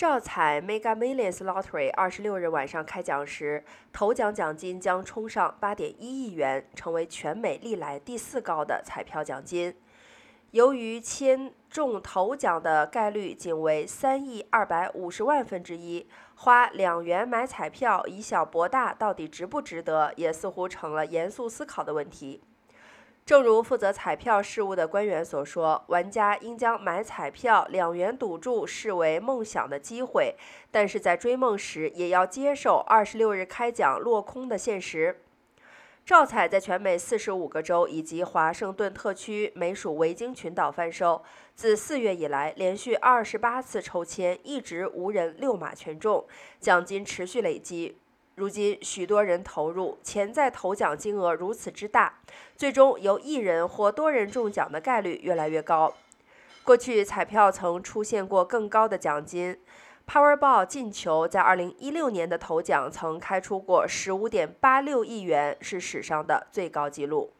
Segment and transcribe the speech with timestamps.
[0.00, 9.74] 照彩 Mega Millions Lottery 二十六日晚上开奖时，头奖奖金将冲上八点一亿元，成为全美历来第四高的彩票奖金。
[10.52, 22.40] 由于签中头奖的概率仅为三亿二百五十万分之一，花两元买彩票以小博大，到底值不值得，也似乎成了严肃思考的问题。
[23.24, 30.34] 正如负责彩票事务的官员所说，玩家应将买彩票两元赌注视为梦想的机会，
[30.72, 35.22] 但是在追梦时也要接受二十六日开奖落空的现实。
[36.04, 41.22] 照彩在全美四十五个州以及华盛顿特区美属维京群岛贩售，
[41.54, 46.26] 自四月以来连续二十八次抽签，一直无人六马全中，
[46.58, 47.96] 奖金持续累积。
[48.40, 52.20] 如今，许多人投入，潜在头奖金额如此之大，
[52.56, 55.92] 最终由一人或多人中奖的概率越来越高。
[56.64, 59.60] 过去彩票曾出现过更高的奖金
[60.08, 67.34] ，Powerball 进球在2016年的头奖曾开出过15.86亿元，是史上的最高纪录。